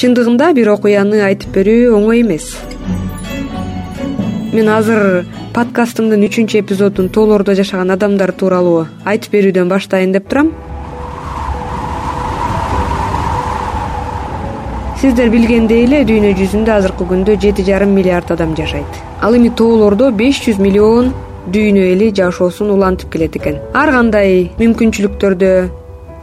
[0.00, 2.46] чындыгында бир окуяны айтып берүү оңой эмес.
[4.54, 10.54] Мен азыр подкастымдын үчүнчү эпизодун тоолордо жашаган адамдар тууралуу айтып берүүдөн баштайын деп турам.
[15.02, 19.02] Сиздер билгендей эле дүйнө жүзүндө азыркы күндө жети жарым миллиард адам жашайт.
[19.20, 21.12] Ал эми тоолордо беш жүз миллион
[21.52, 23.60] дүйнө эли жашоосун улантып келет экен.
[23.74, 25.52] Ар кандай мүмкүнчүлүктөрдө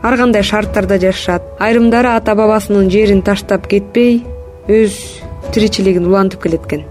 [0.03, 1.43] ар кандай шарттарда жашашат?
[1.59, 4.23] Айрымдары ата бабасынын жерин таштап кетпей
[4.67, 4.97] өз
[5.53, 6.85] тиричилигин улантып келет экен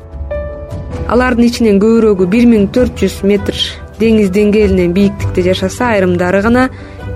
[1.08, 3.56] алардын ичинен көбүрөгү бир миң төрт жүз метр
[4.00, 6.68] деңиз деңгээлинен бийиктикте жашаса айрымдары гана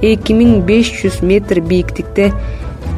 [0.02, 2.30] эки миң беш жүз метр бийиктикте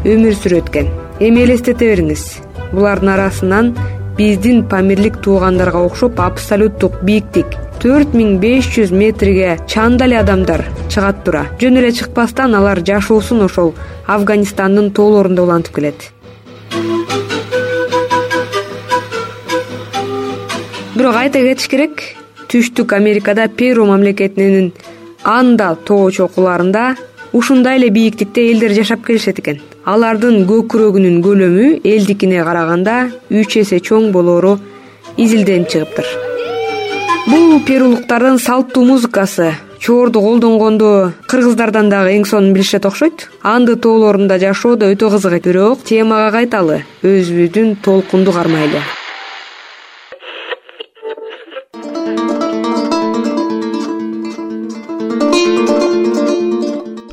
[0.04, 0.90] өмүр сүрөт экен
[1.22, 2.24] эми элестете бериңиз.
[2.72, 3.72] Булардын арасынан
[4.18, 11.24] биздин памирлик туугандарга окшоп абсолюттук бийиктик төрт миң беш жүз метрге чанда эле адамдар чыгат
[11.26, 11.40] тура.
[11.58, 13.72] Жөн эле чыкпастан алар жашоосун ошол
[14.06, 16.12] афганистандын тоолорунда улантып келет.
[20.94, 22.06] Бирок айта кетиш керек
[22.46, 24.70] түштүк америкада перу мамлекетинин
[25.24, 26.94] анда тоо чокуларында
[27.32, 29.58] ушундай эле бийиктикте элдер жашап келишет экен.
[29.84, 34.60] Алардын көкүрөгүнүн көлөмү элдикине караганда үч эсе чоң болоору
[35.16, 36.31] изилденип чыгыптыр
[37.26, 39.54] бул перулуктардын салттуу музыкасы.
[39.82, 43.28] Чоорду колдонгондо кыргыздардан дагы эң сонун билишет окшойт.
[43.42, 48.82] Анды тоолорунда жашоо да өтө кызык бирок темага кайталы өзүбүздүн толкунду кармайлы.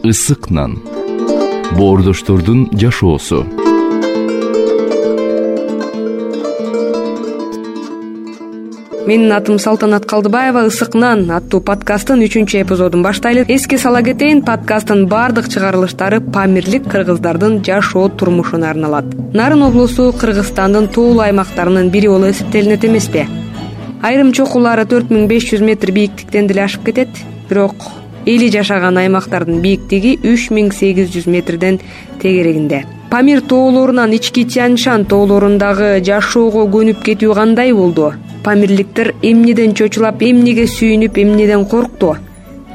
[0.09, 0.79] Ысык нан
[1.77, 3.45] боордоштордун жашоосу
[9.09, 15.07] менин атым салтанат калдыбаева ысык нан аттуу подкасттын үчүнчү эпизодун баштайлы эске сала кетейин подкасттын
[15.13, 19.07] баардык чыгарылыштары памирлик кыргыздардын жашоо турмушуна арналат.
[19.33, 23.25] Нарын облусу кыргызстандын тоолуу аймактарынын бири болуп эсептелинет эмеспи
[24.01, 27.75] айрым чокулары төрт миң беш жүз метр бийиктиктен деле ашып кетет бирок
[28.25, 31.79] эли жашаган аймактардын бийиктиги үч миң сегиз жүз метрден
[32.21, 32.85] тегерегинде.
[33.09, 38.13] Памир тоолорунан ички тянь шань тоолорундагы жашоого көнүп кетүү кандай болду?
[38.43, 42.17] Памирликтер эмнеден чочулап эмнеге сүйүнүп эмнеден коркту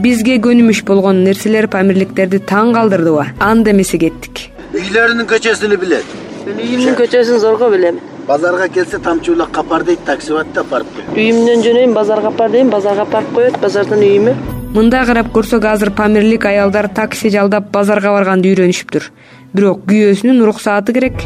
[0.01, 4.49] бизге көнүмүш болгон нерселер памирликтерди таң калтырдыбы анда эмесе кеттик.
[4.75, 6.19] Үйлөрүнүн көчөсүн билет.
[6.47, 8.01] Мен үйүмдүн көчөсүн зорго билем.
[8.27, 13.35] Базарга келсе тамчуулак капар дейт таксибатта апарып бер үйүмдөн жөнөйм базарга апар дейм базарга апарып
[13.37, 14.33] коет базардан үйүмө
[14.75, 19.07] мындай карап көрсөк азыр памирлик аялдар такси жалдап базарга барганды үйрөнүшүптүр.
[19.55, 21.23] Бирок күйөөсүнүн уруксааты керек.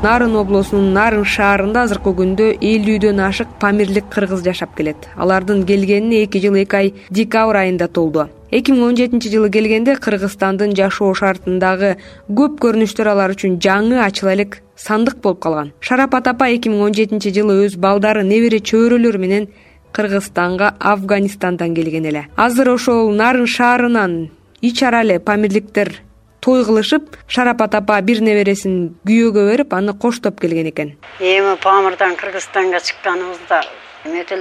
[0.00, 5.10] Нарын облусунун нарын шаарында азыркы күндө элүүдөн ашык памирлик кыргыз жашап келет.
[5.20, 9.94] Алардын келгенине эки жыл эки ай декабрь айында толду эки миң он жетинчи жылы келгенде
[10.02, 11.96] кыргызстандын жашоо шартындагы
[12.28, 15.72] көп көрүнүштөр алар үчүн жаңы ачыла элек сандык болуп калган.
[15.80, 19.48] Шарапат апа эки миң он жетинчи жылы өз балдары небере чөбөрөлөрү менен
[19.92, 22.26] кыргызстанга афганистандан келген эле.
[22.36, 24.30] Азыр ошол нарын шаарынан
[24.60, 25.94] ич ара эле памирликтер
[26.40, 30.96] той кылышып шарапат апа бир небересин күйөөгө берип аны коштоп келген экен.
[31.20, 33.60] Эми памырдан кыргызстанга чыкканыбызда
[34.04, 34.34] өтө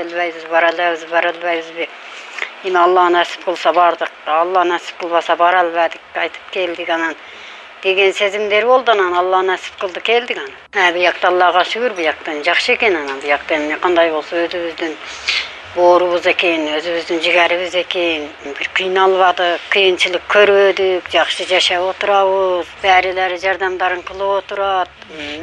[0.00, 1.88] албайбызбы бара алабызбы бара албайбызбы
[2.64, 7.14] эми алла насип кылса бардык алла насип кылбаса бара албадык кайтып келдик анан.
[7.82, 10.94] Деген сезимдер болду анан алла насип кылды келдик анан.
[10.94, 13.20] Биякта аллага шүгүр бияктан жакшы экен анан.
[13.20, 14.96] Биякта эмне кандай болсо өзүбүздүн
[15.74, 18.30] боорубуз экен өзүбүздүн жигарибиз экен.
[18.44, 24.88] Бир кыйналбадык кыйынчылык көрбөдүк жакшы жашап отурабыз баары эле жардамдарын кылып отурат.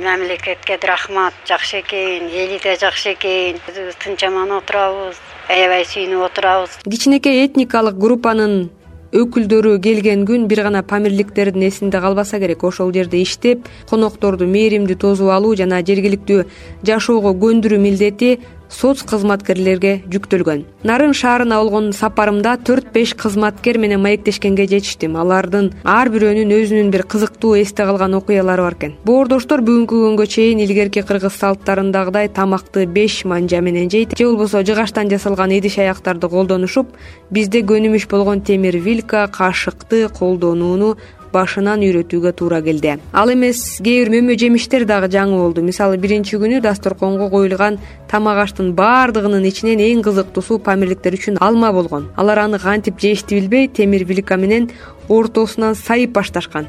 [0.01, 3.61] Мамлекетке рахмат жакшы экен эли да жакшы экен.
[3.67, 5.21] Өзүбүз тынч аман отурабыз
[5.51, 6.77] аябай сүйүнүп отурабыз.
[6.85, 8.69] Кичинекей этникалык группанын
[9.11, 12.63] өкүлдөрү келген күн бир гана памирликтердин эсинде калбаса керек.
[12.63, 16.45] Ошол жерде иштеп конокторду мээримдүү тосуп алуу жана жергиликтүү
[16.87, 18.37] жашоого көндүрүү милдети
[18.71, 20.63] соц кызматкерлерге жүктөлгөн.
[20.87, 25.17] Нарын шаарына болгон сапарымда төрт беш кызматкер менен маектешкенге жетиштим.
[25.19, 28.95] Алардын ар бирөөнүн өзүнүн бир кызыктуу эсте калган окуялары бар экен.
[29.05, 34.17] Боордоштор бүгүнкү күнгө чейин илгерки кыргыз салттарындагыдай тамакты беш манжа менен жейт.
[34.17, 36.95] Же болбосо жыгачтан жасалган идиш аяктарды колдонушуп
[37.29, 40.95] бизде көнүмүш болгон темир вилка кашыкты колдонууну
[41.33, 42.97] башынан үйрөтүүгө туура келди.
[43.13, 45.61] Ал эмес кээ бир мөмө жемиштер дагы жаңы болду.
[45.61, 47.79] Мисалы биринчи күнү дасторконго коюлган
[48.11, 52.09] тамак аштын баардыгынын ичинен эң кызыктуусу памирликтер үчүн алма болгон.
[52.15, 54.69] Алар аны кантип жешти билбей темир вилка менен
[55.09, 56.67] ортосунан сайып башташкан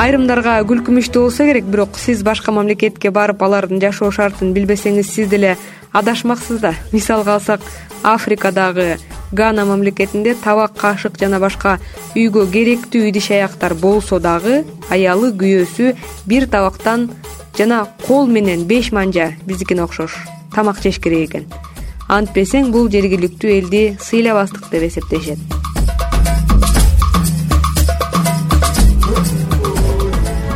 [0.00, 5.56] айрымдарга күлкүмүштүү болсо керек бирок сиз башка мамлекетке барып алардын жашоо шартын билбесеңиз сиз деле
[5.92, 7.60] адашмаксыз да мисалга алсак
[8.02, 8.96] африкадагы
[9.32, 11.76] гана мамлекетинде табак кашык жана башка
[12.14, 15.92] үйгө керектүү идиш аяктар болсо дагы аялы күйөөсү
[16.26, 17.10] бир табактан
[17.58, 20.16] жана кол менен беш манжа биздикине окшош.
[20.54, 21.50] Тамак жеш керек экен.
[22.08, 25.69] Антпесең бул жергиликтүү элди сыйлабастык деп эсептешет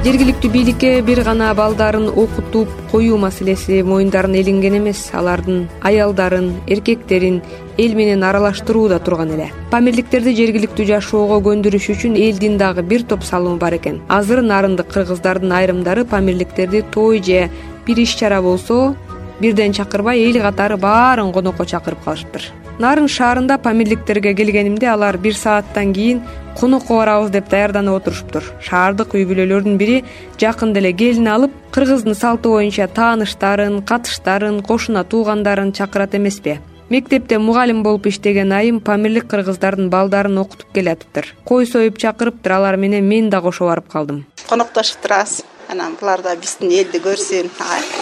[0.05, 5.07] жергиликтүү бийликке бир гана балдарын окутуп коюу маселеси моюндарына илинген эмес.
[5.17, 7.41] Алардын аялдарын эркектерин
[7.79, 9.47] эл менен аралаштыруу да турган эле.
[9.71, 14.03] Памирликтерди жергиликтүү жашоого көндүрүш үчүн элдин дагы бир топ салымы бар экен.
[14.09, 17.49] Азыр нарындык кыргыздардын айрымдары памирликтерди той же
[17.87, 18.95] бир иш чара болсо
[19.41, 25.93] бирден чакырбай эл катары баарын конокко чакырып калышыптыр нарын шаарында памирликтерге келгенимде алар бир сааттан
[25.95, 26.23] кийин
[26.59, 28.45] конокко барабыз деп даярданып отурушуптур.
[28.61, 30.03] Шаардык үй бүлөлөрдүн бири
[30.41, 36.59] жакында эле келин алып кыргыздын салты боюнча тааныштарын катыштарын кошуна туугандарын чакырат эмеспи
[36.91, 41.35] мектепте мугалим болуп иштеген айым памирлик кыргыздардын балдарын окутуп келатыптыр.
[41.45, 44.27] Кой союп чакырыптыр алар менен мен да кошо барып калдым.
[44.49, 47.51] Коноктошуп турабыз анан булар да биздин элди көрсүн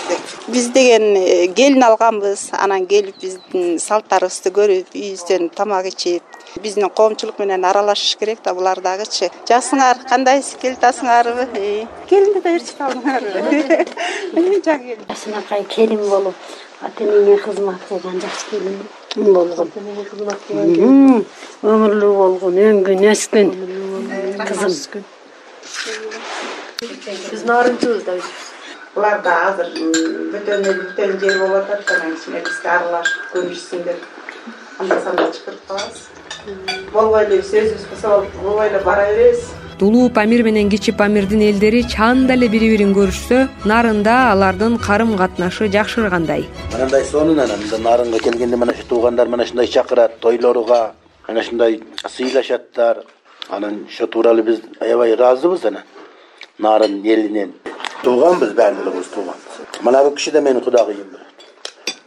[0.09, 2.51] деп биз деген э, келин алганбыз.
[2.53, 6.23] Анан келип биздин салттарыбызды көрүп үйүбүздөн тамак ичип
[6.63, 11.47] биздин коомчулук менен аралашыш керек да булар дагычы жасыңар кандайсыз келатасыңарбы
[12.11, 13.31] келинди да ээрчип алдыңарбы
[14.67, 16.35] жакшынакай келин болуп
[16.83, 18.79] ата энеңе кызмат кылган жакшы келин
[19.17, 19.69] болгон.
[21.63, 23.53] Өмүрлүү болгун өңгүн өскүн
[24.49, 25.05] кызым
[26.83, 28.49] биз нарынчыбыз да өзүбүз
[28.95, 29.69] булар да азыр
[30.35, 34.01] бөтөн эл бүтөн жер болуп атат да анан кичине бизге аралашып көнүшсүн деп
[34.81, 36.01] анда санда чакырып калабыз
[36.93, 38.07] болбой эле сөзүбүз
[38.43, 39.47] болбой эле бара беребиз
[39.83, 45.67] улуу памир менен кичи памирдин элдери чанда эле бири бирин көрүшсө нарында алардын карым катнашы
[45.77, 46.45] жакшыргандай.
[46.75, 50.93] Анандай сонун анан мында нарынга келгенде mana shu туугандар mana ушундай чакырат тойлорго
[51.29, 51.81] ana ушундай
[52.17, 53.03] сыйлашаттар.
[53.51, 55.83] Анан ошо тууралуу биз аябай ыраазыбыз анан
[56.59, 57.55] нарын элинен.
[58.03, 59.55] Тууганбыз баардыгыбыз тууганбыз.
[59.81, 61.17] Мына бул киши да менин кудагыйым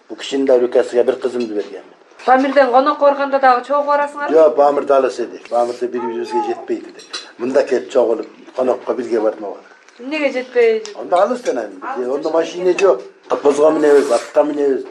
[0.09, 1.93] бул кишинин да рукасыга бир кызымды бергенмин.
[2.25, 7.01] Памирден конокко барганда дагы чогуу барасыңарбы жок памирде алыс эди памирде бири бирибизге жетпейт эле.
[7.37, 9.63] Мында келип чогулуп конокко бирге бармаган
[9.99, 14.83] эмнеге жетпей анда алыс да анан ондо машина жок отвозго минебиз атка минебиз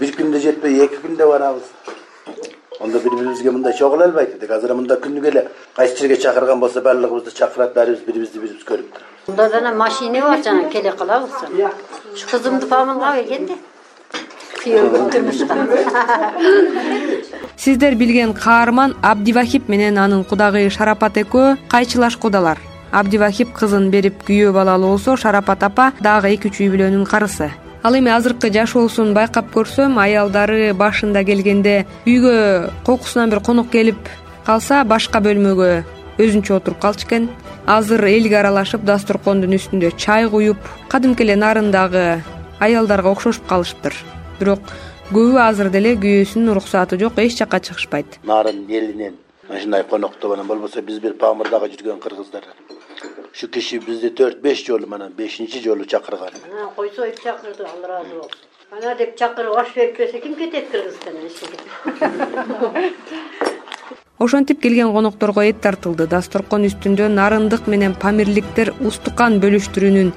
[0.00, 1.62] бир күндө жетпей эки күндө барабыз
[2.82, 4.50] ондо бири бирибизге мындай чогула албайт эдик.
[4.50, 8.88] Азыр мында күнүгө эле кайсы жерге чакырган болсо баардыгыбызды чакырат баарыбыз бири бирибизди бирибиз көрүп
[8.92, 9.12] турабыз.
[9.28, 11.30] Мында жана машина бар жана келе калабыз
[12.14, 13.54] ушу кызымды памылга бергенде
[14.62, 15.54] күйөөгө турмушка
[17.62, 22.58] сиздер билген каарман абдивахип менен анын кудагыйы шарапат экөө кайчылаш кудалар
[22.90, 27.50] абдивахип кызын берип күйөө балалуу болсо шарапат апа дагы эки үч үй бүлөнүн карысы
[27.82, 33.98] ал эми азыркы жашоосун байкап көрсөм аялдары башында келгенде үйгө кокусунан бир конок келип
[34.46, 35.70] калса башка бөлмөгө
[36.22, 37.28] өзүнчө отуруп калчу экен.
[37.66, 40.58] Азыр элге аралашып дасторкондун үстүндө чай куюп
[40.90, 42.22] кадимки эле нарындагы
[42.58, 43.94] аялдарга окшошуп калышыптыр
[44.40, 44.72] бирок
[45.12, 49.14] көбү азыр деле күйөөсүнүн уруксааты жок эч жака чыгышпайт нарын элинен
[49.48, 52.46] ушундай коноктоп анан болбосо биз бир памырдагы жүргөн кыргыздар
[53.34, 56.32] ушу киши бизди төрт беш жолу анан бешинчи жолу чакырган
[56.76, 58.32] кой союп чакырды ал ыраазы болуп
[58.70, 61.28] ана деп чакырып аш берип берсе ким кетет кыргызстандан
[64.18, 70.12] ошентип келген конокторго эт тартылды дасторкон үстүндө нарындык менен памирликтер устукан бөлүштүрүүнүн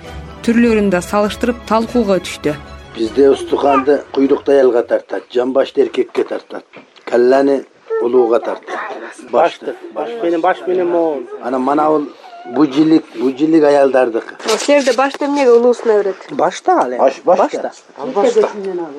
[0.45, 2.51] түрлөрүн да салыштырып талкууга өтүштү
[2.97, 6.65] бизде устуканды куйрукту аялга тартат жамбашты эркекке тартат
[7.05, 7.63] калланы
[8.01, 12.07] улууга тартат башты менен баш менен могул анан манабул
[12.45, 17.71] бужилик бужилик аялдардыкы силерде башты эмнеге улуусуна берет баш да ал эми баш башта.
[18.13, 18.49] Башта.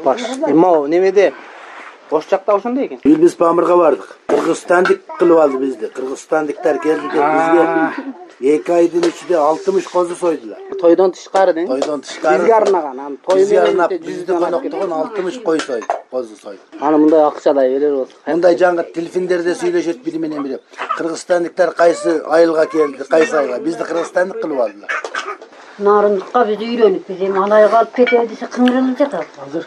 [0.04, 0.20] Баш.
[0.20, 1.32] Эми могу немеде
[2.10, 3.00] ош жакта ошондой экен?
[3.04, 4.16] Биз памырга бардык.
[4.28, 5.86] Кыргызстандик кылып алды бизди.
[5.86, 12.42] Кыргызстандиктер келди деп бизге эки айдын ичинде алтымыш козу сойдулар тойдон тышкары дең тойдон тышкары
[12.42, 17.22] бизге арнаган анан той бизге арнап бизди коноктогон алтымыш кой сойду козу сойду аны мындай
[17.24, 20.58] акчадай берер болсок мындай жаңы телефондерде сүйлөшөт бири менен бири.
[20.98, 23.58] Кыргызстандиктер кайсы айылга келди кайсы айылга?
[23.60, 24.90] Бизди кыргызстандык кылып алдылар
[25.78, 29.38] нарындыкка биз үйрөнүп биз эми алайга алып кетели десе кыңырылып жатабыз.
[29.44, 29.64] Азыр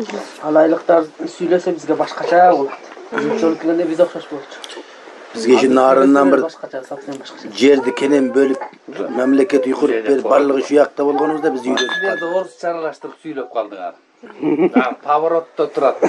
[0.49, 2.89] алайлыктар сүйлөсө бизге башкача болот.
[3.11, 4.83] Келгенде биз окшош болчу.
[5.35, 6.45] Бизге ушул нарындан бир
[7.61, 8.61] жерди кенен бөлүп
[9.21, 11.97] мамлекет уйкуруп берип баардыгы ушул жакта болгонубузда биз үйрөнүп калдык.
[12.01, 13.93] Силерди орусча аралаштырып сүйлөп калдыңар
[15.03, 16.03] поворотто турат.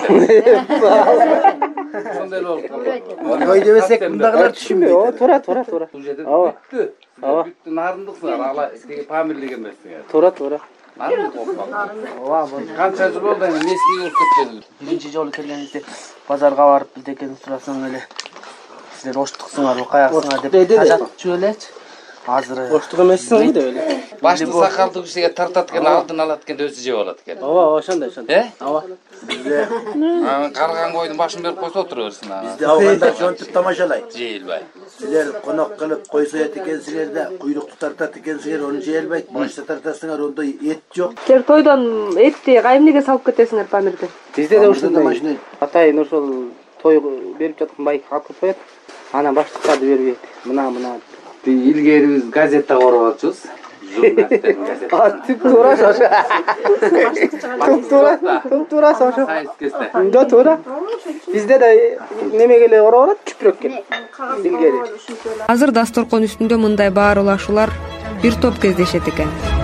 [1.95, 3.03] Ошондой эле болуп калды.
[3.23, 6.91] Ондой дебесек мындагылар түшүнбөйт ооба туура туура туура бул жерде ооба бүттү.
[7.23, 7.45] Ооба.
[7.47, 10.61] бүттү нарындыксыңар ала тиги памирлик эмессиңер туура туура
[10.97, 12.09] нарын кооп калды?
[12.21, 13.59] Ооба канча жыл болду эми?
[13.65, 15.85] Мески болуп кеткени биринчи жолу келгенибизде
[16.29, 18.03] базарга барып бирдекени сурасаң эле
[19.01, 21.67] силер оштуксуңарбы каяксыңар деп тажатчу элечи
[22.27, 24.01] азыр оштук эмессиңби деп эле.
[24.21, 27.43] Башты сакалдуу кишиге тартат экен алдын алат экен да өзү жеп алат экен.
[27.43, 28.37] Ооба ооба ошондой ошондой.
[28.37, 28.45] Э?
[28.61, 28.85] Ооба.
[29.95, 32.51] Анан карыган койдун башын берип койсо отура берсин анан.
[32.51, 34.17] Бизди алганда жонтуп тамашалайт.
[34.17, 34.63] Жей албай
[34.99, 40.25] силер конок кылып кой соет экенсиңер да куйрукту тартат экенсиңер ону жей албайт башты тартасыңар
[40.27, 41.15] ондой эт жок.
[41.27, 44.09] Силер тойдон этти кайсы эмнеге салып кетесиңер памирди?
[44.37, 45.39] Бизде да ушундай.
[45.61, 46.51] атайын ошол
[46.83, 47.01] той
[47.39, 48.57] берип жаткан байк алып келип коет
[49.13, 50.19] анан баштыктарды бербейт.
[50.45, 50.95] Мына мына.
[50.95, 51.10] деп
[51.47, 53.45] илгери биз газетте көрүп алчубуз
[55.27, 56.07] түп туурасы ошо
[57.67, 58.13] туп туура
[58.49, 59.27] туп туурасы ошо
[60.15, 60.59] жо туура
[61.33, 61.73] бизде да
[62.33, 63.69] немеге эле ороп барат чүпүрөккө
[64.45, 64.79] илгери.
[65.49, 67.75] Азыр дасторкон үстүндө мындай баарылашуулар
[68.23, 69.60] бир топ кездешет экен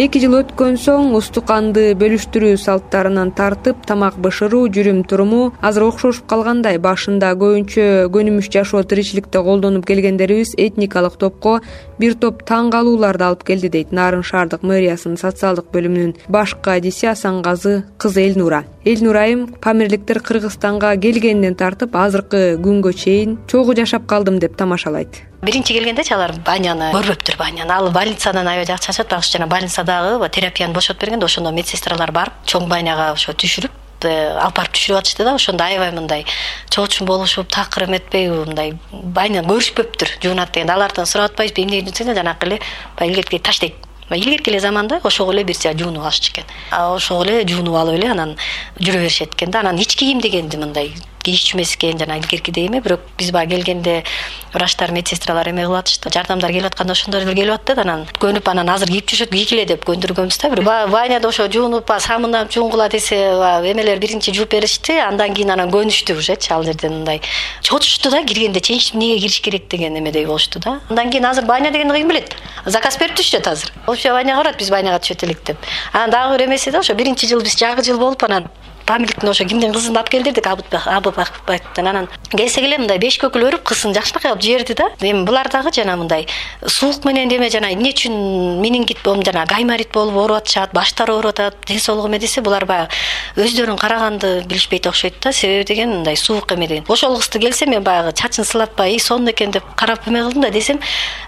[0.00, 6.78] эки жыл өткөн соң устуканды бөлүштүрүү салттарынан тартып тамак бышыруу жүрүм туруму азыр окшошуп калгандай.
[6.80, 11.58] Башында көбүнчө көнүмүш жашоо тиричиликте колдонуп келгендерибиз этникалык топко
[12.00, 13.92] бир топ таң калууларды алып келди дейт.
[13.92, 21.58] Нарын шаардык мэриясынын социалдык бөлүмүнүн баш кадиси асангазы кызы элнура элнура айым памирликтер кыргызстанга келгенден
[21.60, 27.72] тартып азыркы күнгө чейин чогуу жашап калдым деп тамашалайт биринчи келгендечи алар баняны көрбөптүр баняны.
[27.72, 32.68] Ал больницадан аябай жакшы чачат баягы жана больницадагы терапияны бошотуп бергенде ошондо медсестралар барып чоң
[32.68, 35.34] баняга ошо түшүрүп э, алып барып түшүрүп атышты да.
[35.34, 36.26] Ошондо аябай мындай
[36.68, 42.46] чоочун болушуп такыр эметпейби мындай баняны көрүшпөптүр жуунат дегенде алардан сурап атпайбызбы эмне десең жанакы
[42.46, 42.60] эле
[42.98, 43.74] баягы илгерки таштайт.
[44.10, 46.44] Илгерки эле заманда ошого эле бир жуунуп алышчу экен.
[46.70, 48.36] Ошого эле жуунуп алып эле анан
[48.78, 49.60] жүрө беришет экен да.
[49.60, 54.04] Анан ич кийим дегенди мындай кийишчү эмес экен жана илгеркидей эме бирок биз баягы келгенде
[54.52, 56.10] врачтар медсестралар эме кылып атышты.
[56.10, 59.66] Жардамдар келип атканда ошондор эле келип атты да анан көнүп анан азыр кийип жүрүшөт кийгиле
[59.66, 60.50] деп көндүргөнбүз да.
[60.50, 65.34] Бир баягы баняда ошо жуунуп баягы самындап жуунгула десе баягы эмелер биринчи жууп беришти андан
[65.34, 67.20] кийин анан көнүштү ужечи ал жерден мындай
[67.62, 70.80] чоочушту да киргенде эмнеге кириш керек деген эмедей болушту да.
[70.88, 72.36] Андан кийин азыр баня дегенди кыйын белет
[72.66, 73.72] заказ берип түшүшөт азыр.
[73.86, 75.56] Общий баняга барат биз баняга түшөт элек деп.
[75.92, 78.48] Анан дагы бир эмеси да ошо биринчи жыл биз жагы жыл болуп анан
[78.86, 82.08] памирликтин ошо кимдин кызын алып кел дедик абыбаевден анан.
[82.30, 84.88] Келсек эле мындай беш көкүл өрүп кызын жакшынакай кылып жиберди да.
[85.00, 86.26] Эми булар дагы жана мындай
[86.66, 91.56] суук менен эме жана эмне үчүн менингит жана гайморит болуп ооруп атышат баштары ооруп атат
[91.66, 92.90] ден соолугу эме десе булар баягы
[93.36, 95.32] өздөрүн караганды билишпейт окшойт да.
[95.32, 96.84] Себеби деген мындай суук эме деген.
[96.88, 100.50] Ошол кызды келсем мен баягы чачын сылатпай ий сонун экен деп карап эме кылдым да
[100.50, 100.80] десем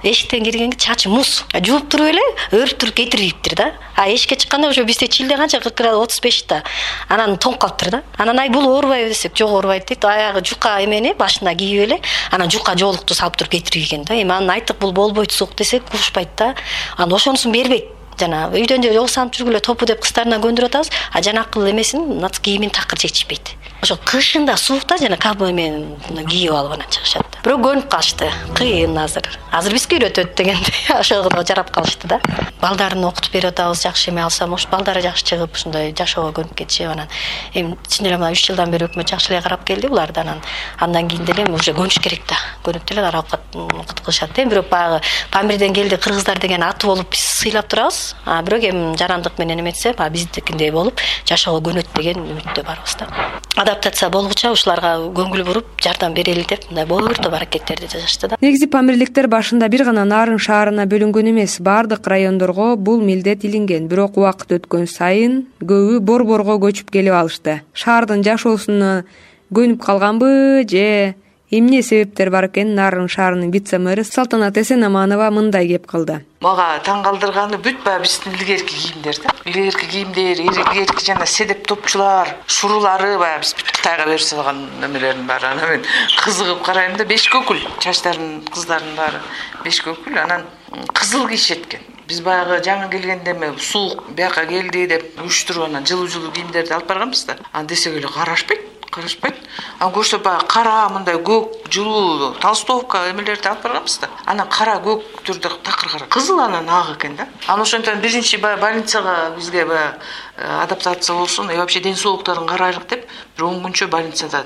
[0.03, 3.73] эшиктен киргенге чачы муз жууп туруп эле өрүп туруп кетирибиптир да.
[3.97, 6.63] А эшикке чыкканда уже бизде чилде канча кырк градус отуз беш да
[7.09, 8.03] анан тоңуп калыптыр да.
[8.19, 10.05] Анан ай бул оорубайбы десек жок оорубайт дейт.
[10.05, 14.15] Аягы жука эмени башына кийип эле анан жука жоолукту салып туруп кетирген да.
[14.15, 16.55] Эми анан айттык бул болбойт суук десек угушпайт да.
[16.97, 17.91] Анан ошонусун бербейт
[18.23, 22.99] жана үйдөн же оосанып жүргүлө топу деп кыздарына көндүрүп атабыз а жанакы эмесин кийимин такыр
[22.99, 25.19] чечишпейт ошо кышында суукта жана
[25.51, 28.31] эмени кийип алып анан чыгышат бирок көнүп калышты.
[28.55, 29.27] Кыйын азыр.
[29.51, 32.21] Азыр бизге үйрөтөт дегендей ошого жарап калышты да.
[32.61, 36.93] Балдарын окутуп берип атабыз жакшы эме алса может балдары жакшы чыгып ушундай жашоого көнүп кетишет
[36.93, 37.09] анан
[37.55, 40.41] эми чын эле мына үч жылдан бери өкмөт жакшы эле карап келди буларды анан.
[40.79, 42.39] Андан кийин деле эми уже көнүш керек да.
[42.63, 44.51] Көнүп деле анан окут кылышат да эми.
[44.51, 45.03] Бирок баягы
[45.33, 49.93] памирден келди кыргыздар деген аты болуп биз сыйлап турабыз а бирок эми жарандык менен эметсе
[49.93, 53.09] баягы биздикиндей болуп жашоого көнөт деген үмүттө барбыз да.
[53.57, 58.39] Адаптация болгучу ушуларга көңүл буруп жардам берели деп мындай бордо аракеттерди жасашты да.
[58.41, 64.17] Негизи памирликтер башында бир гана нарын шаарына бөлүнгөн эмес баардык райондорго бул милдет илинген бирок
[64.17, 67.61] убакыт өткөн сайын көбү борборго көчүп келип алышты.
[67.75, 69.05] Шаардын жашоосуна
[69.53, 71.15] көнүп калганбы же
[71.53, 76.23] эмне себептер бар экенин нарын шаарынын вице мэри салтанат эсенаманова мындай кеп кылды.
[76.41, 79.35] Мага таң калтырганы бүт баягы биздин илгерки кийимдер да.
[79.45, 85.53] Илгерки кийимдер илгерки жана седеп топчулар шурулары баягы биз бүт кытайга берип салган эмелердин баары
[85.53, 85.85] анан мен
[86.25, 89.21] кызыгып карайм да беш көкүл чачтарын кыздардын баары
[89.63, 90.49] беш көкүл анан
[90.97, 96.09] кызыл кийишет экен биз баягы жаңы келгенде эме суук бияка келди деп уюштуруп анан жылуу
[96.09, 97.37] жылуу кийимдерди алып барганбыз да.
[97.53, 98.61] Анан десек эле карашпайт
[98.93, 99.37] карашпайт
[99.79, 105.23] анан көрсө баягы кара мындай көк жылуу толстовка эмелерди алып барганбыз да анан кара көк
[105.27, 109.99] түрдө такыр кара кызыл анан ак экен да анан ошентип биринчи баягы больницага бизге баягы
[110.37, 114.45] э, адаптация болсун и вообще ден соолуктарын карайлык деп бир он күнчө больницада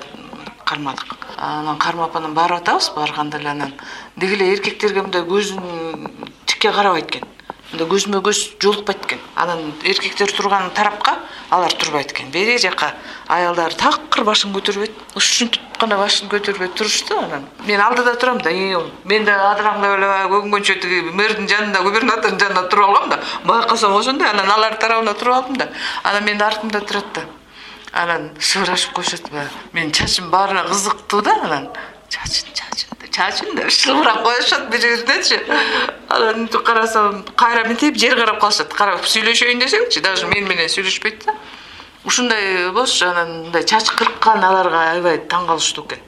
[0.65, 1.15] кармадык.
[1.37, 3.73] Анан кармап анан барып атабыз барганда эле анан
[4.15, 7.36] деги эле эркектерге мындай көзүн тикке карабайт экен
[7.71, 11.17] мындай көзмө көз жолукпайт экен анан эркектер турган тарапка
[11.49, 12.31] алар турбайт экен.
[12.31, 12.93] Бери жака
[13.27, 18.51] аялдар такыр башын көтөрбөйт ушинтип гана башын көтөрбөй турушту анан мен алдыда турам да
[19.03, 23.19] мен да адыраңдап эле баягы көгөнгөнчө тиги мэрдин жанында губернатордун жанында туруп алгам да.
[23.43, 25.69] Байкасам ошондой анан алардын тарабына туруп алдым да.
[26.03, 27.25] Анан менин артымда турат да.
[27.91, 31.69] Анан шыбырашып коюшат баягы менин чачым баарына кызыктуу да анан
[32.09, 32.96] чачын чачын
[33.55, 35.39] деп шылбырап коюшат бир жердечи
[36.09, 41.25] анан мынтип карасам кайра мынтип жер карап калышат карап сүйлөшөйүн десеңчи даже мени менен сүйлөшпөйт
[41.25, 41.33] да.
[42.05, 46.03] Ушундай болчу анан мындай чач кырккан аларга аябай таң калыштуу экен.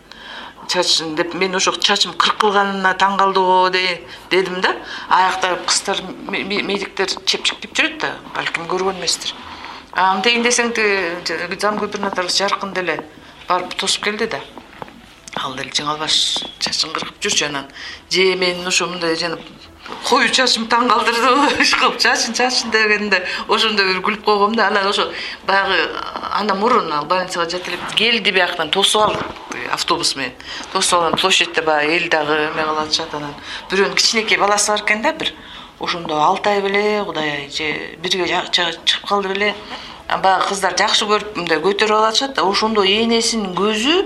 [0.70, 4.76] Чачын деп мен ошо чачым кыркылганына таң калды го дедим да
[5.10, 5.98] аякта кыздар
[6.30, 9.34] медиктер чепчиктеп жүрөт да балким көргөн эместир
[9.96, 13.00] антейин десең тиги зам жаркын деле
[13.48, 14.40] барып тосуп келди да
[15.44, 16.16] ал деле жыңалбаш
[16.60, 17.68] чачын кыркып жүрчү анан.
[18.12, 19.38] Же менин ошо мындай жана
[20.08, 24.68] коюу чачым таң калтырдыбы иш кылып чачын чачын дегенде ошондо бир күлүп койгом да.
[24.68, 25.10] Анан ошо
[25.48, 25.78] баягы
[26.32, 29.26] андан мурун ал больницага жата элек келди бияктан тосуп алдык
[29.72, 30.34] автобус менен.
[30.74, 33.34] Тосуп алган площадьте баягы эл дагы эме кылып атышат анан.
[33.72, 35.34] Бирөөнүн кичинекей баласы бар экен да бир.
[35.80, 39.56] Ошондо алтай беле кудай ай же бирге чыгып калды беле
[40.10, 42.44] баягы кыздар жакшы көрүп мындай көтөрүп алып атышат да.
[42.44, 44.04] Ошондо энесинин көзү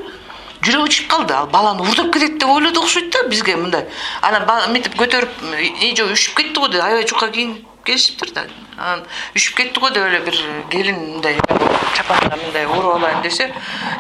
[0.64, 1.34] жүрөгү чыгып калды.
[1.34, 3.24] Ал баланы уурдап кетет деп ойлоду окшойт да.
[3.28, 3.86] Бизге мындай
[4.22, 5.44] анан мынтип көтөрүп
[5.98, 8.48] же үшүп кетти го деп аябай жука кийинип келишиптир да.
[8.78, 9.04] Анан
[9.36, 10.40] үшүп кетти го деп эле бир
[10.72, 11.38] келин мындай
[11.96, 13.52] чапанга мындай уруп алайын десе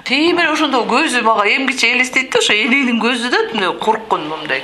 [0.05, 2.39] тим эле ошондо көзү мага эмгиче элестейт да.
[2.39, 4.63] Ошо эненин көзү да мындай корккон момундай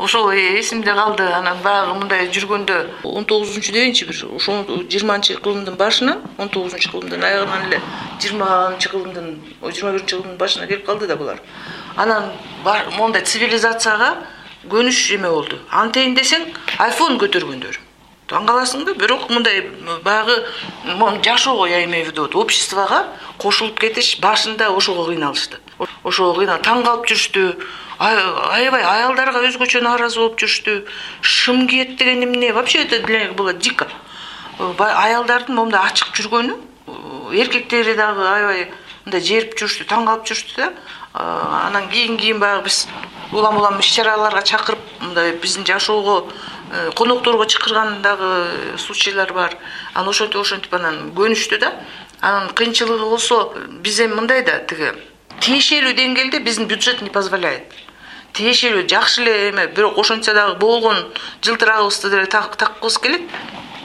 [0.00, 1.22] ошол эсимде калды.
[1.22, 7.24] Анан баягы мындай жүргөндө он тогузунчу дейинчи бир ошол жыйырманчы кылымдын башынан он тогузунчу кылымдын
[7.24, 7.80] аягынан эле
[8.20, 11.40] жыйырманчы кылымдын жыйырма биринчи кылымдын башына келип калды да булар.
[11.96, 12.30] Анан
[12.96, 14.14] моундай цивилизацияга
[14.70, 15.58] көнүш эме болду.
[15.70, 16.46] Антейин десең
[16.78, 17.80] айфон көтөргөндөр.
[18.30, 19.60] Таң каласың да бирок мындай
[20.04, 20.46] баягы
[21.22, 25.58] жашоого я имею в виду обществого кошулуп кетиш башында ошого кыйналышты
[26.04, 27.44] ошого таң калып жүрүштү
[27.98, 30.84] аябай аялдарга өзгөчө нааразы болуп жүрүштү
[31.22, 32.52] шым деген эмне?
[32.52, 33.88] Вообще это для них было дико.
[34.58, 36.58] Аялдардын момундай ачык жүргөнү
[37.32, 38.70] эркектери дагы аябай
[39.04, 40.72] мындай жерип жүрүштү таң калып жүрүштү да
[41.14, 42.86] анан кийин кийин баягы биз
[43.32, 46.26] улам улам иш чараларга чакырып мындай биздин жашоого
[46.72, 49.56] э, конокторго чакырган дагы случайлар бар.
[49.94, 51.72] Анан ошентип ошентип анан көнүштү да.
[52.20, 54.92] Анан кыйынчылыгы болсо биз эми мындай да тиги
[55.44, 57.72] тиешелүү деңгээлде биздин бюджет не позволяет?
[58.32, 60.96] Тиешелүү жакшы эле эме бирок ошентсе дагы болгон
[61.44, 63.28] жылтырагыбызды деле таккыбыз келет.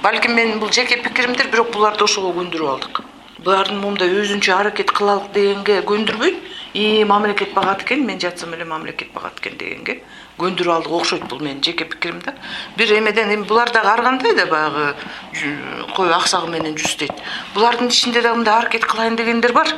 [0.02, 3.02] Балким менин бул жеке пикиримдир бирок буларды ошого көндүрүп алдык.
[3.44, 6.38] Булардын моундай өзүнчө аракет кылалык дегенге көндүрбөй
[6.80, 10.00] и мамлекет багат экен мен жатсам эле мамлекет багат экен дегенге
[10.40, 10.96] көндүрүп алдык.
[11.02, 12.36] Окшойт бул менин жеке пикирим да
[12.78, 14.96] бир эмеден эми булар дагы ар кандай да баягы
[15.94, 19.76] кой аксагы менен жүз дейт булардын ичинде дагы мындай аракет кылайын дегендер бар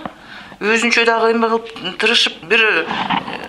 [0.61, 2.85] өзүнчө дагы эме кылып тырышып бир э,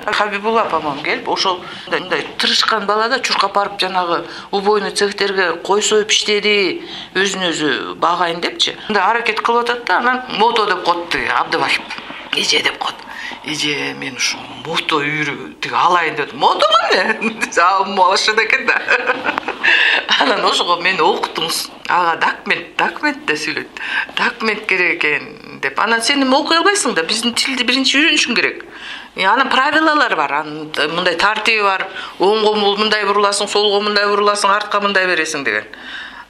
[0.07, 5.83] хабибулла по моему келип ошол мындай тырышкан бала да чуркап барып жанагы убойный цехтерге кой
[5.83, 6.83] союп иштеди
[7.15, 8.77] өзүн өзү багайын депчи.
[8.89, 11.83] Мындай аракет кылып атат да анан мото деп коет тиги абдывахип
[12.37, 12.97] эже деп коет
[13.45, 17.43] эже мен ушу мото үйрө тиги алайын деп мотомо эмне?
[18.13, 18.81] Ошондо экен да.
[20.21, 23.81] Анан ошого мени окутуңуз ага документ документ деп сүйлөйт.
[24.19, 25.79] Документ керек экен деп.
[25.81, 28.65] Анан сен эми окуй албайсың да биздин тилди биринчи үйрөнүшүң керек.
[29.17, 30.37] Анын правилалары бар.
[30.43, 31.89] Анын мындай тартиби бар.
[32.19, 35.69] Оңго мындай буруласың солго мындай буруласың артка мындай бересиң деген.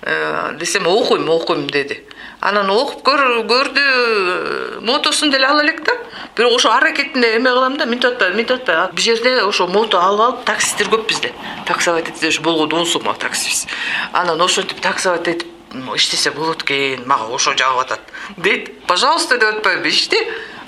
[0.03, 2.03] Э, десем окуйм окуйм деди
[2.43, 5.93] анан окуп көрдү мотосун деле ала элек да.
[6.37, 10.21] Бирок ошо аракетинде эме кылам да мынтип атпайбы мынтип атпайбы бул жерде ошо мото алып
[10.21, 11.33] алып таксисттер көп бизде.
[11.67, 13.67] Таксовать этсе ушу болгону он сом таксибиз.
[14.13, 15.47] Анан ошентип таксовать этип
[15.95, 18.01] иштесе болот экен мага ошо жагып атат.
[18.37, 20.19] Дейт пожалуйста деп атпайбы иште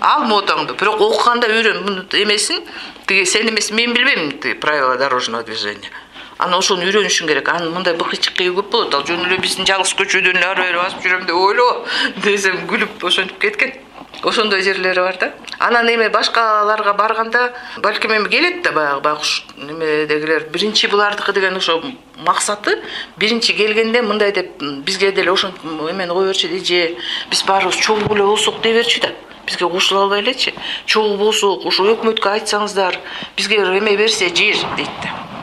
[0.00, 0.74] ал мотоңду.
[0.74, 2.62] Бирок окуганда үйрөн эмесин
[3.06, 5.90] тиги сен эмес мен билбейм тиги правила дорожного движения
[6.38, 7.48] анан ошону үйрөнүшүң керек.
[7.48, 8.94] Анын мындай быкый чыкыйы көп болот.
[8.94, 11.84] Ал жөн эле биздин жалгыз көчөдөн эле ары бери басып жүрөм деп ойлобо
[12.24, 13.74] десем күлүп ошентип кеткен.
[14.22, 15.32] Ошондой жерлери бар да.
[15.58, 20.48] Анан эми башкаларга барганда балким эми келет да баягы байкуш немедегилер.
[20.50, 21.82] Биринчи булардыкы деген ошо
[22.16, 22.78] максаты
[23.16, 26.96] биринчи келгенде мындай деп бизге деле ошентип эмени кое берчү эже
[27.30, 29.12] биз баарыбыз чогуу эле болсок дей берчү да.
[29.46, 30.54] Бизге кошула албай элечи.
[30.86, 32.98] Чогуу болсок ошо өкмөткө айтсаңыздар
[33.36, 35.33] бизге эме берсе жер дейт да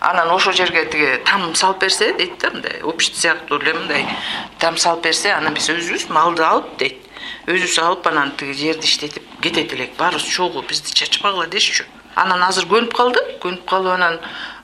[0.00, 4.06] анан ошол жерге тиги там салып берсе дейт да мындай общий сыяктуу эле мындай
[4.58, 6.96] там салып берсе анан биз өзүбүз малды алып дейт.
[7.46, 9.96] Өзүбүз алып анан тиги жерди иштетип кетет элек.
[9.98, 11.84] Баарыбыз чогуу бизди чачпагыла дешчү.
[12.14, 13.20] Анан азыр көнүп калды.
[13.42, 14.18] Көнүп калып анан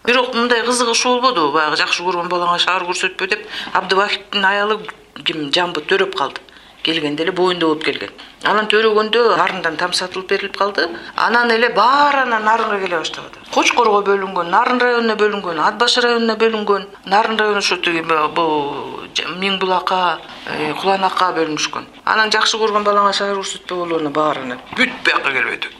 [0.06, 4.78] бирок мындай кызыгыш болбоду баягы жакшы көргөн балаңа шаар көрсөтпө деп абдыбахиптин аялы
[5.24, 6.40] ким жамбы төрөп калды
[6.86, 8.10] келгенде эле боюнда болуп келген.
[8.44, 10.88] Анан төрөгөндө нарындан там сатылып берилип калды.
[11.16, 16.36] Анан эле баары анан нарынга келе баштаган кочкорго бөлүнгөн нарын районуна бөлүнгөн ат башы районуна
[16.36, 19.06] бөлүнгөн нарын району ушу тиги бул
[19.40, 21.86] миң булакка э, кулан акка бөлүнүшкөн.
[22.04, 25.72] Анан жакшы көргөн балаңа шаар көрсөтпө болуп анан баары анан бүт бияка келип өтүп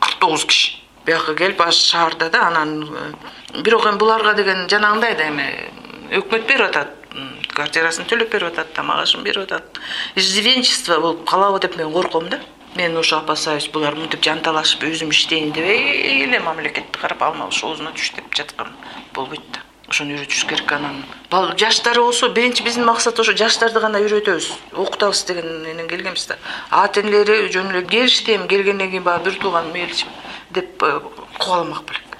[0.00, 5.16] кырк тогуз киши бияка келип аш шаарда да анан э, бирок эми буларга деген жанагындай
[5.16, 5.48] да эми
[6.22, 6.97] өкмөт берип атат
[7.54, 9.80] квартирасын төлөп берип атат тамак ашын берип атат.
[10.14, 12.40] Иждивенчество болуп калабы деп мен корком да.
[12.76, 18.12] Мен ошо опасаюсь булар мынтип жанталашып өзүм иштейин дебей эле мамлекетти карап алмабыз оозуна түш
[18.16, 18.74] деп жаткан
[19.14, 19.64] болбойт да.
[19.88, 20.98] Ошону үйрөтүшүз керек анан.
[21.56, 24.50] Жаштары болсо биринчи биздин максат ошо жаштарды гана үйрөтөбүз.
[24.76, 26.36] Окутабыз деген менен келгенбиз да.
[26.70, 30.04] Ата энелери жөн эле келишти эми келгенден кийин баягы бир тууган мейли
[30.50, 31.00] деп э,
[31.38, 32.18] кубаламак белек.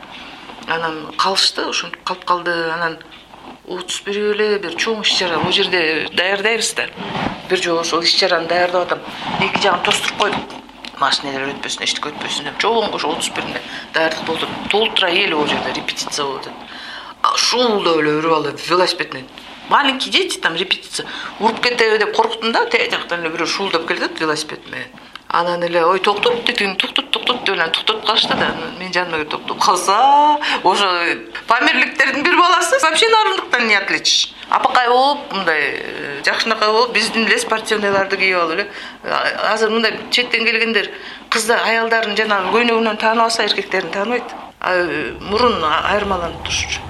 [0.67, 2.97] Анан калышты ошентип калып калды анан
[3.69, 5.39] отуз бирөө эле бир чоң иш чара.
[5.43, 6.89] Бул жерде даярдайбыз да
[7.49, 9.01] бир жолу ошол иш чараны даярдап атам.
[9.41, 10.55] Эки жагын тостуруп койдук
[10.99, 12.59] машинелер өтпөсүн эчтеке өтпөсүн деп.
[12.63, 13.61] Чоң ошо отуз бирине
[13.95, 19.15] даярдык болуп атат толтура эл ал жерде репетиция болуп атат шуулдап эле бир бала велосипед
[19.15, 19.29] менен
[19.69, 21.07] маленький дети там репетиция.
[21.41, 24.89] Уруп кетеби деп корктум да тиги жактан эле бирөө шуулдап келатат велосипед менен
[25.29, 28.47] анан эле ой токтот дедим токтот токтот деп анан токтотуп калышты да.
[28.47, 30.89] Анан менин жаныма келип токтоп калса ошо
[31.47, 34.33] памирликтердин бир баласы вообще нарындыктан не отличишь.
[34.49, 38.71] Апакай болуп мындай э, жакшынакай болуп биздин эле спортивныйларды кийип алып эле
[39.53, 40.91] азыр мындай четтен келгендер
[41.29, 46.81] кыздар аялдарын жанагы көйнөгүнөн таанып алса эркектерин тааныбайт э, мурун айырмаланып турушчу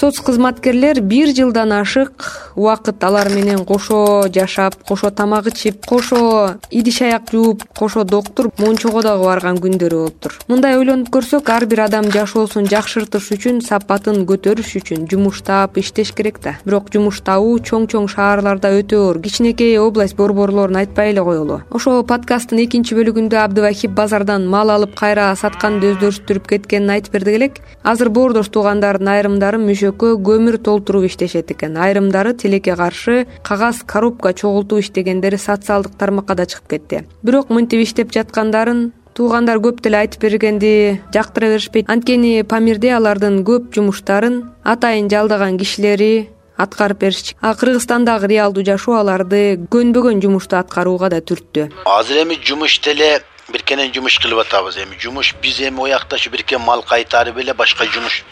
[0.00, 2.24] соц кызматкерлер бир жылдан ашык
[2.56, 9.02] убакыт алар менен кошо жашап кошо тамак ичип кошо идиш аяк жууп кошо доктур мончого
[9.02, 14.72] дагы барган күндөрү болуптур мындай ойлонуп көрсөк ар бир адам жашоосун жакшыртыш үчүн сапатын көтөрүш
[14.80, 16.56] үчүн жумуштап иштеш керек да.
[16.64, 19.20] Бирок жумуш табуу чоң чоң шаарларда өтө оор.
[19.22, 21.60] Кичинекей область борборлорун айтпай эле коелу.
[21.70, 27.60] Ошол подкасттын экинчи бөлүгүндө абдывахип базардан мал алып кайра сатканды өздөштүрүп кеткенин айтып берди элек.
[27.82, 29.58] Азыр боордош туугандардын айрымдары
[29.98, 31.76] көмүр толтуруп иштешет экен.
[31.76, 37.04] Айрымдары тилекке каршы кагаз коробка чогултуп иштегендери социалдык тармакка да чыгып кетти.
[37.22, 43.72] Бирок мынтип иштеп жаткандарын туугандар көп деле айтып бергенди жактыра беришпейт анткени памирде алардын көп
[43.74, 51.20] жумуштарын атайын жалдаган кишилери аткарып беришчү а кыргызстандагы реалдуу жашоо аларды көнбөгөн жумушту аткарууга да
[51.20, 51.70] түрттү.
[51.84, 53.22] Азыр эми жумуш деле
[53.52, 54.76] биркенен жумуш кылып атабыз.
[54.76, 58.24] Эми жумуш биз эми оякта ушу бирке мал кайтарып эле башка жумуш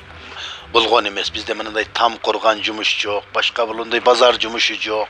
[0.73, 1.31] болгон эмес.
[1.31, 5.09] Бизде мындай там курган жумуш жок башка булундай базар жумушу жок.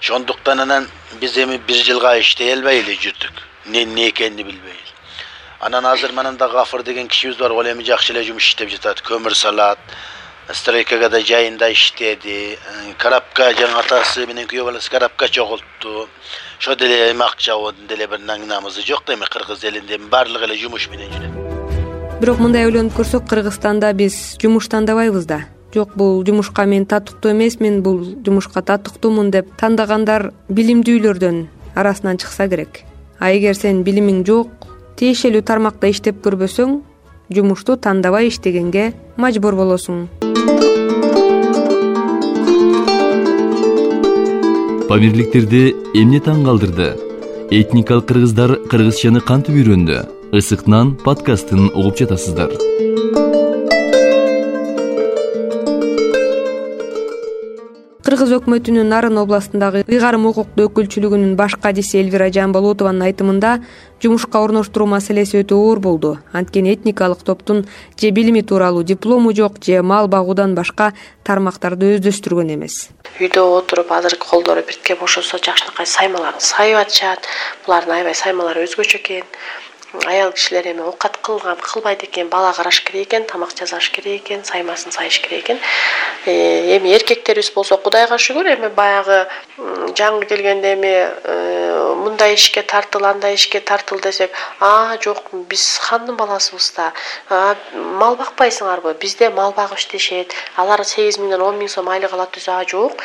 [0.00, 0.88] Ошондуктан анан
[1.20, 3.42] биз эми бир жылга иштей албай эле жүрдүк.
[3.66, 4.88] Эмне экенин билбей
[5.60, 9.02] анан азыр мананда гафыр деген кишибиз бар ал эми жакшы эле жумуш иштеп жатат.
[9.02, 9.78] Көмүр салат
[10.52, 12.58] стройкага да жайында иштеди
[12.98, 16.08] коробка жаңы атасы менен күйөө баласы коробка чогултту.
[16.58, 20.56] Ошо деле эми акчабы деле бир намызы жок да эми кыргыз элинде эми баардыгы эле
[20.56, 21.47] жумуш менен жүрөт
[22.18, 25.44] бирок мындай ойлонуп көрсөк кыргызстанда биз жумуш тандабайбыз да.
[25.74, 32.82] Жок бул жумушка мен татыктуу эмесмин бул жумушка татыктуумун деп тандагандар билимдүүлөрдөн арасынан чыкса керек.
[33.20, 34.50] А эгер сенин билимиң жок
[34.98, 36.80] тиешелүү тармакта иштеп көрбөсөң
[37.30, 40.08] жумушту тандабай иштегенге мажбур болосуң.
[44.88, 46.94] Памирликтерди эмне таң калтырды
[47.50, 52.52] этникалык кыргыздар кыргызчаны кантип үйрөндү ысык нан подкастын угуп жатасыздар.
[58.04, 63.54] Кыргыз өкмөтүнүн нарын областындагы ыйгарым укуктуу өкүлчүлүгүнүн баш кадиси элвира жаамболотованын айтымында
[64.04, 66.18] жумушка орноштуруу маселеси өтө оор болду.
[66.32, 67.64] Анткени этникалык топтун
[67.96, 70.92] же билими тууралуу диплому жок же мал багуудан башка
[71.24, 72.90] тармактарды өздөштүргөн эмес.
[73.20, 77.24] Үйдө отуруп азыр колдору биртке бошосо жакшынакай саймаларын сайып атышат
[77.64, 79.24] булардын аябай саймалары өзгөчө экен
[80.04, 84.92] аял кишилер эми оокат кылбайт экен бала караш керек экен тамак жасаш керек экен саймасын
[84.92, 85.58] сайыш керек экен.
[86.26, 89.26] Э, эми эркектерибиз болсо кудайга шүгүр эми баягы
[89.96, 90.92] жаңы келгенде эми
[91.24, 96.92] э, мындай ишке тартыл андай ишке тартыл десек а жок биз хандын баласыбыз да
[97.72, 98.94] мал бакпайсыңарбы?
[99.00, 103.00] Бизде мал багып иштешет алар сегиз миңден он миң сом айлык алат десе а жок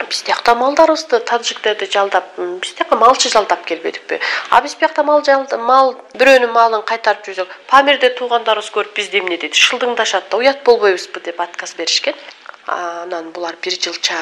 [0.00, 4.20] биз тиякта малдарыбызды таджиктерди жалдап биз тияка малчы жалдап келбедикпи.
[4.50, 5.22] А биз биякта мал
[5.58, 11.20] мал бирөөнүн малын кайтарып жүрсөк памирде туугандарыбыз көрүп бизди эмне дейт шылдыңдашат да уят болбойбузбу
[11.20, 12.14] деп отказ беришкен.
[12.66, 14.16] Анан булар бир жылча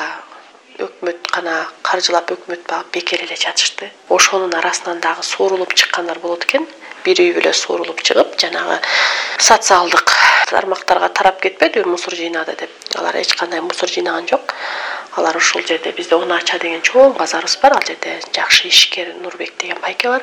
[0.80, 3.90] өкмөт гана каржылап өкмөт багып бекер эле жатышты.
[4.09, 6.66] Ошонун арасынан дагы соорулуп чыккандар болот экен.
[7.04, 8.80] Бир үй бүлө суурулуп чыгып жанагы
[9.38, 10.12] социалдык
[10.50, 12.70] тармактарга тарап кетпедиби мусор жыйнады деп.
[12.94, 14.54] Алар эч кандай мусор жыйнаган жок
[15.20, 15.92] алар ушул жерде.
[15.92, 17.76] Бизде уна ача деген чоң базарыбыз бар.
[17.76, 20.22] Ал жерде жакшы ишкер нурбек деген байке бар.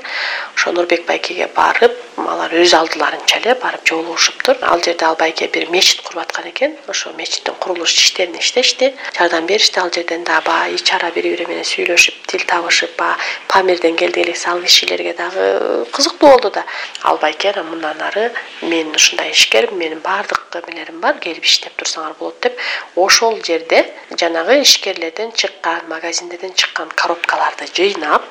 [0.56, 5.70] Ошо нурбек байкеге барып алар өз алдыларынча эле барып жолугушуптур ал жерде ал байке бир
[5.70, 6.76] мечит куруп аткан экен.
[6.88, 8.94] Ошо мечиттин курулуш иштерин иштешти.
[9.18, 9.80] Жардам беришти.
[9.80, 14.26] Ал жерден дагы баягы ич ара бири бири менен сүйлөшүп тил табышып баягы памирден келдик
[14.26, 16.66] элексе ал кишилерге дагы кызыктуу болду да.
[17.04, 18.32] Ал байке анан мындан ары
[18.62, 22.58] мен ушундай ишкермин менин баардык эмелерим бар келип иштеп турсаңар болот деп
[22.96, 23.86] ошол жерде
[24.20, 28.23] жанагы ишкерлерден чыккан магазиндерден чыккан коробкаларды жыйнап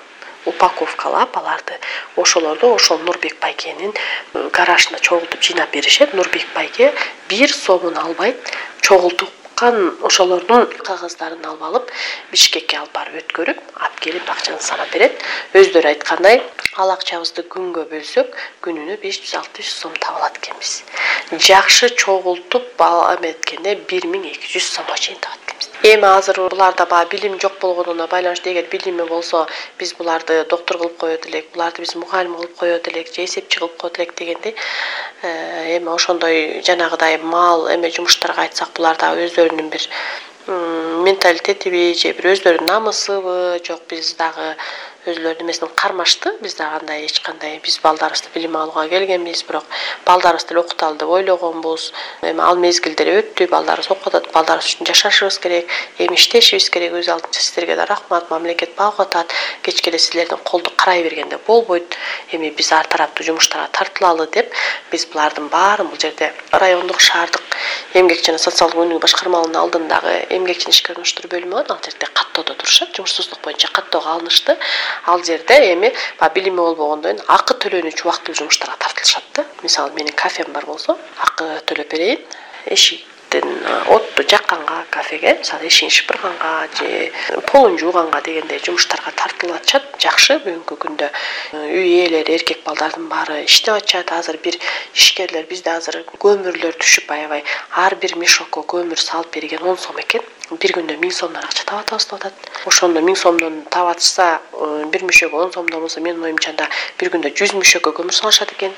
[0.46, 1.74] упаковкалап аларды.
[2.16, 6.14] Ошолорду ошол нурбек байкенин э, гаражына чогултуп жыйнап беришет.
[6.14, 6.94] Нурбек байке
[7.28, 8.36] бир сомун албайт.
[8.80, 11.90] Чогулткан ошолордун кагаздарын алып алып
[12.32, 15.12] бишкекке алып барып өткөрүп алып келип акчаны санап берет.
[15.52, 16.40] Өздөрү айткандай
[16.76, 18.32] ал акчабызды күнгө бөлсөк
[18.64, 20.84] күнүнө беш жүз алты жүз сом таба алат экенбиз.
[21.36, 25.45] Жакшы чогултуп эметкенде бир миң эки жүз сомго чейин табат
[25.87, 29.46] эми азыр буларда баягы билим жок болгонуна байланыштуу эгер билими болсо
[29.79, 33.77] биз буларды доктур кылып коет элек буларды биз мугалим кылып коет элек же эсепчи кылып
[33.77, 34.55] коет элек дегендей
[35.22, 39.87] э, эми ошондой жанагыдай мал эме жумуштарга айтсак булар дагы өздөрүнүн бир
[41.07, 44.57] менталитетиби же бир өздөрүнүн намысыбы жок биз дагы
[45.06, 46.32] өзүлөрүнүн эмесин кармашты.
[46.42, 49.64] Биз дагы андай эч кандай биз балдарыбызды билим алууга келгенбиз бирок
[50.04, 51.92] балдарыбызды эле окуталы деп ойлогонбуз.
[52.22, 56.92] Эми ал мезгилдер өттү балдарыбыз окуп атат балдарыбыз үчүн жашашыбыз керек эми иштешибиз керек.
[56.98, 59.32] Өз алдынча сиздерге да рахмат мамлекет багып атат.
[59.62, 61.96] Кечке эле силердин колду карай бергенде болбойт.
[62.32, 64.52] Эми биз ар тараптуу жумуштарга тартылалы деп
[64.90, 67.42] биз булардын баарын бул жерде райондук шаардык
[67.94, 72.54] эмгек жана социалдык өнүгүү башкармалыгынын алдындагы эмгек жана ишке орноштуруу бөлүмү бар ал жерде каттоодо
[72.54, 72.94] турушат.
[72.96, 74.56] Жумушсуздук боюнча каттоого алынышты
[75.04, 79.44] ал жерде эми баягы билими болбогондон кийин акы төлөнүүчү убактылуу жумуштарга тартылышат да.
[79.62, 82.20] Мисалы менин кафем бар болсо акы төлөп берейин
[82.66, 83.46] эшиктин
[83.88, 87.12] отту жакканга кафеге мисалы эшигин шыпырганга же
[87.50, 91.11] полун жууганга дегендей жумуштарга тартылып атышат жакшы бүгүнкү күндө
[91.54, 94.12] үй ээлери эркек балдардын баары иштеп атышат.
[94.12, 94.59] Азыр бир
[94.94, 100.22] ишкерлер бизде азыр көмүрлөр түшүп аябай ар бир мешокко көмүр салып берген он сом экен
[100.54, 104.85] бир күндө миң сомдон акча таап атабыз деп атат ошондо миң сомдон таап атышса э,
[104.92, 106.68] бир мүшөгө он сомдон болсо менин оюмча анда
[107.00, 108.70] бир күндө жүз мүшөккө көмүр салышат экен.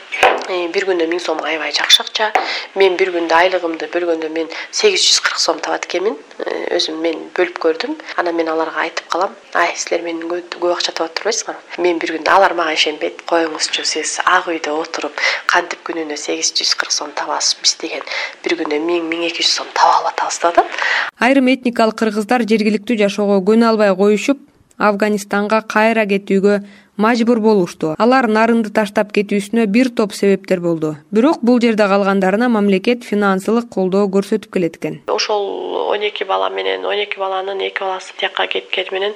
[0.48, 2.31] Э, бир күндө миң сом аябай жакшы акча
[2.74, 6.16] мен бир күндө айлыгымды бөлгөндө мен сегиз жүз кырк сом табат экенмин.
[6.40, 7.98] Э, өзүм мен бөлүп көрдүм.
[8.16, 9.37] Анан мен аларга айтып калам.
[9.52, 13.26] Ай силер менден көп акча табат турбайсыңарбы мен бир күндө алар мага ишенбейт.
[13.28, 15.20] Коюңузчу сиз ак үйдө отуруп
[15.52, 17.59] кантип күнүнө сегиз жүз кырк сом табасыз?
[17.61, 18.02] биз деген.
[18.44, 22.47] Бир күндө миң миң эки жүз сом таба алып атабыз деп атат айрым этникалык кыргыздар
[22.49, 24.40] жергиликтүү жашоого көнө албай коюшуп
[24.79, 26.61] афганистанга кайра кетүүгө
[26.99, 27.94] мажбур болушту.
[27.99, 30.97] Алар нарынды таштап кетүүсүнө бир топ себептер болду.
[31.11, 35.01] Бирок бул жерде калгандарына мамлекет финансылык колдоо көрсөтүп келет экен.
[35.07, 39.14] Ошол он эки бала менен он эки баланын эки баласы тияка кеткени менен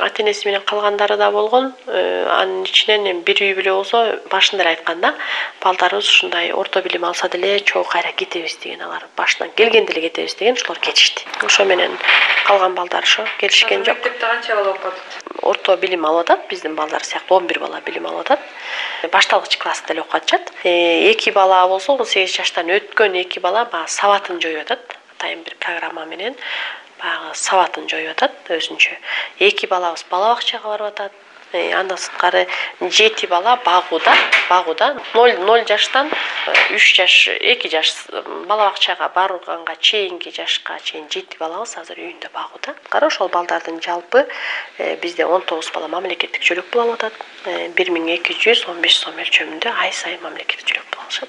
[0.00, 4.64] ата энеси менен калгандары да болгон э, анын ичинен эми бир үй бүлө болсо башында
[4.64, 5.14] эле айткан да
[5.62, 10.34] балдарыбыз ушундай орто билим алса деле чогуу кайра кетебиз деген алар башынан келгенде эле кетебиз
[10.34, 11.24] деген ошолор кетишти.
[11.44, 11.98] Ошо менен
[12.46, 13.96] калган балдар ошо келишкен жок.
[13.96, 15.24] Мектепте канча бала окуп атат?
[15.42, 18.40] Орто билим алып атат биздин балдар сыяктуу он бир бала билим алып атат.
[19.12, 20.52] Башталгыч класста эле окуп атышат.
[20.64, 24.96] Э, эки бала болсо он сегиз жаштан өткөн эки бала баягы сабатын жоюп атат.
[25.16, 26.34] Атайын бир программа менен
[27.02, 28.96] баягы сабатын жоюп атат өзүнчө.
[29.48, 31.12] Эки балабыз бала бакчага барып атат
[31.52, 32.46] андан сырткары
[32.80, 34.14] жети бала багууда
[34.48, 37.92] багууда ноль ноль жаштан э, үч жаш эки жаш
[38.46, 42.74] бала бакчага барганга чейинки жашка чейин жети балабыз азыр үйүндө багууда
[43.06, 44.26] ошол балдардын жалпы
[44.78, 48.80] э, бизде он тогуз бала мамлекеттик жөлөк пул алып атат бир миң эки жүз он
[48.80, 51.28] беш сом өлчөмүндө ай сайын мамлекеттик жөлөк пул алышат.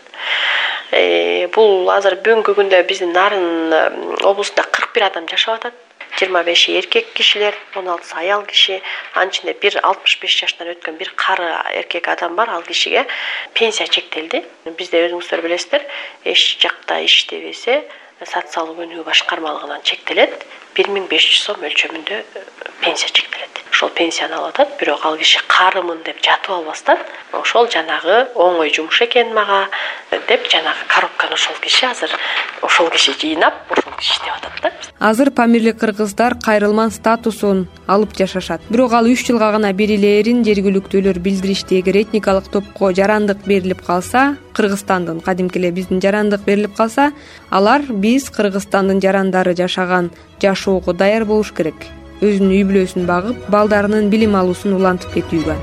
[0.92, 3.74] Э, бул азыр бүгүнкү күндө биздин нарын
[4.22, 5.74] облусунда кырк бир адам жашап атат
[6.17, 8.82] жыйырма беши эркек кишилер он алтысы аял киши
[9.13, 12.50] анын ичинде бир алтымыш беш жаштан өткөн бир кары эркек адам бар.
[12.50, 13.08] Ал кишиге
[13.54, 14.43] пенсия чектелди.
[14.78, 15.86] Бизде өзүңүздөр билесиздер
[16.26, 17.84] эч жакта иштебесе
[18.21, 20.45] социалдык өнүгүү башкармалыгынан чектелет
[20.76, 22.44] бир миң беш жүз сом өлчөмүндө э,
[22.82, 27.00] пенсия чектелет ошол пенсияны алып атат бирок ал киши карымын деп жатып албастан
[27.34, 29.64] ошол жанагы оңой жумуш экен мага
[30.12, 32.14] деп жанагы коробканы ошол киши азыр
[32.62, 34.72] ошол киши жыйнап ошол киши иштеп атат да.
[35.00, 38.62] Азыр памирлик кыргыздар кайрылман статусун алып жашашат.
[38.70, 45.22] Бирок ал үч жылга гана берилээрин жергиликтүүлөр билдиришти эгер этникалык топко жарандык берилип калса кыргызстандын
[45.22, 47.12] кадимки эле биздин жарандык берилип калса
[47.50, 50.12] алар биз кыргызстандын жарандары жашаган
[50.62, 51.76] жашоого даяр болуш керек.
[52.21, 55.56] Өзүнүн үй бүлөсүн багып балдарынын билим алуусун улантып кетүүгө.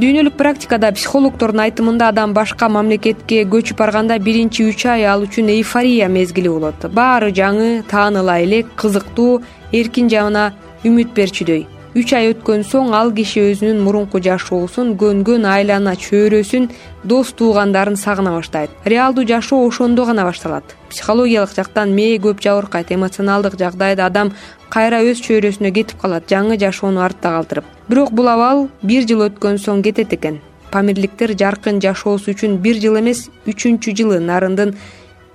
[0.00, 6.08] Дүйнөлүк практикада психологдордун айтымында адам башка мамлекетке көчүп барганда биринчи үч ай ал үчүн эйфория
[6.08, 6.88] мезгили болот.
[6.92, 10.52] Баары жаңы тааныла элек кызыктуу эркин жана
[10.84, 11.66] үмүт берчүдөй.
[11.94, 16.68] Үч ай өткөн соң ал киши өзүнүн мурунку жашоосун көнгөн айлана чөйрөсүн
[17.02, 18.70] дос туугандарын сагына баштайт.
[18.84, 20.64] Реалдуу жашоо ошондо гана башталат.
[20.90, 24.30] Психологиялык жактан мээ көп жабыркайт эмоционалдык жагдайда адам
[24.70, 27.64] кайра өз чөйрөсүнө кетип калат жаңы жашоону артта калтырып.
[27.88, 30.38] Бирок бул абал бир жыл өткөн соң кетет экен.
[30.70, 34.76] Памирликтер жаркын жашоосу үчүн бир жыл эмес үчүнчү жылы нарындын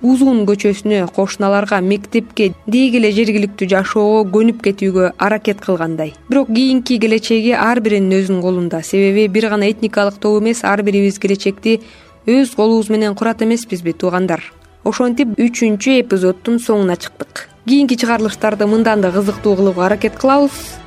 [0.06, 6.12] узун көчөсүнө кошуналарга мектепке деги эле жергиликтүү жашоого көнүп кетүүгө аракет кылгандай.
[6.28, 8.82] Бирок кийинки келечеги ар биринин өзүнүн колунда.
[8.86, 11.80] Себеби бир гана этникалык топ эмес ар бирибиз келечекти
[12.26, 14.44] өз колубуз менен курат эмеспизби туугандар.
[14.84, 20.78] Ошентип үчүнчү эпизоддун соңуна чыктык кийинки чыгарылыштарды мындан да кызыктуу кылууга аракет кылабыз.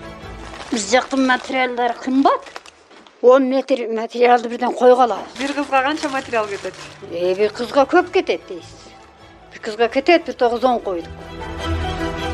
[0.71, 2.53] Биз жактын материалдары кымбат.
[3.21, 6.73] Он метр материалды бирден койгула бир кызга канча материал кетет?
[7.11, 8.88] Бир кызга көп кетет дейсиз
[9.61, 11.09] кызга кетет бир тогуз он койдук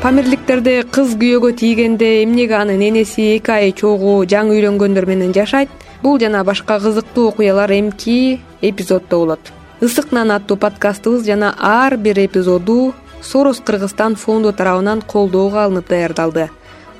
[0.02, 5.70] памирликтерде кыз күйөөгө тийгенде эмнеге анын энеси эки ай чогуу жаңы үйлөнгөндөр менен жашайт?
[6.02, 9.40] Бул жана башка кызыктуу окуялар эмки эпизоддо болот.
[9.80, 16.50] Ысык нан аттуу подкастыбыз жана ар бир эпизоду сорос кыргызстан фонду тарабынан колдоого алынып даярдалды.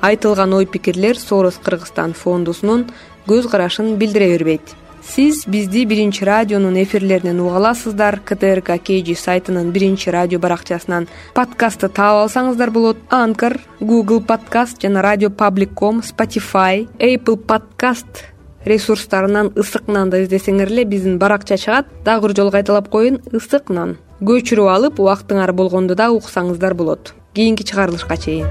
[0.01, 2.89] Айтылган ой пикирлер сорос кыргызстан фондусунун
[3.27, 4.75] көз карашын билдире бербейт
[5.07, 8.19] сиз бизди биринчи радионун эфирлеринен уга аласыздар.
[8.19, 12.97] Ктрк kg сайтынын биринчи радио баракчасынан подкастты таап алсаңыздар болот.
[13.09, 18.25] Анкор google подкаст жана радио public com spotify apple подкаст
[18.65, 21.87] ресурстарынан ысык нанды издесеңер эле биздин баракча чыгат.
[22.03, 27.13] Дагы бир жолу кайталап коеюн ысык нан көчүрүп алып убактыңар болгондо да уксаңыздар болот.
[27.33, 28.47] Кийинки чыгарылышка чейин